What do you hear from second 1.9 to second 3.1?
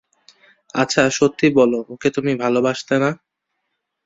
ওকে তুমি ভালোবাসতে না?